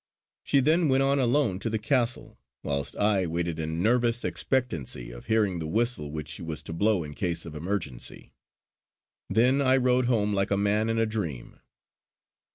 [0.41, 5.27] She then went on alone to the Castle, whilst I waited in nervous expectancy of
[5.27, 8.33] hearing the whistle which she was to blow in case of emergency.
[9.29, 11.59] Then I rode home like a man in a dream.